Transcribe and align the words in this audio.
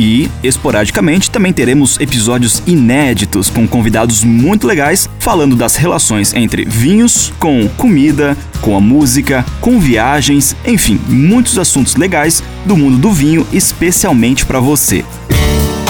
E, 0.00 0.30
esporadicamente, 0.42 1.30
também 1.30 1.52
teremos 1.52 2.00
episódios 2.00 2.62
inéditos 2.66 3.50
com 3.50 3.68
convidados 3.68 4.24
muito 4.24 4.66
legais 4.66 5.10
falando 5.18 5.54
das 5.54 5.76
relações 5.76 6.32
entre 6.32 6.64
vinhos 6.64 7.30
com 7.38 7.68
comida, 7.76 8.34
com 8.62 8.74
a 8.74 8.80
música, 8.80 9.44
com 9.60 9.78
viagens, 9.78 10.56
enfim, 10.66 10.98
muitos 11.06 11.58
assuntos 11.58 11.96
legais 11.96 12.42
do 12.64 12.78
mundo 12.78 12.96
do 12.96 13.12
vinho, 13.12 13.46
especialmente 13.52 14.46
para 14.46 14.58
você. 14.58 15.04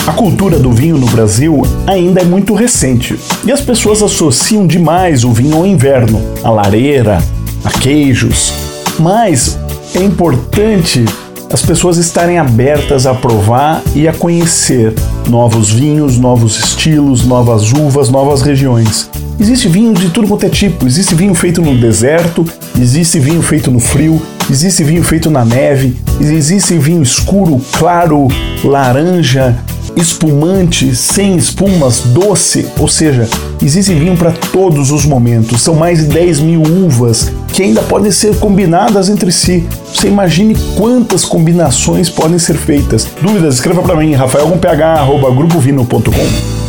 A 0.05 0.13
cultura 0.13 0.59
do 0.59 0.73
vinho 0.73 0.99
no 0.99 1.07
Brasil 1.07 1.63
ainda 1.87 2.21
é 2.21 2.25
muito 2.25 2.53
recente 2.53 3.15
e 3.45 3.53
as 3.53 3.61
pessoas 3.61 4.03
associam 4.03 4.67
demais 4.67 5.23
o 5.23 5.31
vinho 5.33 5.57
ao 5.57 5.65
inverno, 5.65 6.21
à 6.43 6.51
lareira, 6.51 7.23
a 7.65 7.71
queijos. 7.71 8.53
Mas 8.99 9.57
é 9.95 10.03
importante 10.03 11.05
as 11.51 11.63
pessoas 11.63 11.97
estarem 11.97 12.39
abertas 12.39 13.07
a 13.07 13.15
provar 13.15 13.83
e 13.95 14.07
a 14.07 14.13
conhecer 14.13 14.95
novos 15.29 15.71
vinhos, 15.71 16.17
novos 16.17 16.57
estilos, 16.57 17.27
novas 17.27 17.73
uvas, 17.73 18.09
novas 18.09 18.41
regiões. 18.41 19.11
Existe 19.39 19.69
vinho 19.69 19.93
de 19.93 20.11
tudo 20.11 20.29
quanto 20.29 20.47
é 20.47 20.49
tipo. 20.49 20.87
Existe 20.87 21.15
vinho 21.15 21.35
feito 21.35 21.61
no 21.61 21.77
deserto, 21.77 22.45
existe 22.79 23.19
vinho 23.19 23.43
feito 23.43 23.71
no 23.71 23.81
frio, 23.81 24.23
existe 24.49 24.85
vinho 24.85 25.03
feito 25.03 25.29
na 25.29 25.45
neve, 25.45 25.97
existe 26.21 26.79
vinho 26.79 27.03
escuro, 27.03 27.61
claro, 27.73 28.29
laranja, 28.63 29.59
espumante, 29.97 30.95
sem 30.95 31.37
espumas, 31.37 32.01
doce, 32.01 32.67
ou 32.79 32.89
seja, 32.89 33.29
existe 33.63 33.95
vinho 33.95 34.17
para 34.17 34.33
todos 34.33 34.91
os 34.91 35.05
momentos. 35.05 35.61
São 35.61 35.75
mais 35.75 35.99
de 35.99 36.07
10 36.07 36.41
mil 36.41 36.63
uvas 36.63 37.31
que 37.53 37.63
ainda 37.63 37.83
podem 37.83 38.11
ser 38.11 38.35
combinadas 38.37 39.09
entre 39.09 39.31
si. 39.33 39.67
Você 39.93 40.09
imagine 40.09 40.57
quantas 40.77 41.25
combinações 41.25 42.09
podem 42.09 42.39
ser 42.39 42.55
feitas. 42.55 43.09
Dúvidas? 43.21 43.57
Escreva 43.57 43.83
para 43.83 43.97
mim, 43.97 44.15
rafael.ph@grupovino.com. 44.15 46.61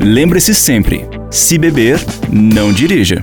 Lembre-se 0.00 0.54
sempre, 0.54 1.04
se 1.30 1.58
beber, 1.58 2.00
não 2.30 2.72
dirija. 2.72 3.20